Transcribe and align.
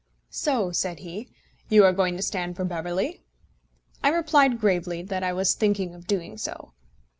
"So," 0.31 0.71
said 0.71 1.01
he, 1.01 1.29
"you 1.69 1.83
are 1.85 1.93
going 1.93 2.17
to 2.17 2.23
stand 2.23 2.55
for 2.55 2.65
Beverley?" 2.65 3.21
I 4.03 4.09
replied 4.09 4.59
gravely 4.59 5.03
that 5.03 5.21
I 5.21 5.31
was 5.31 5.53
thinking 5.53 5.93
of 5.93 6.07
doing 6.07 6.39
so. 6.39 6.73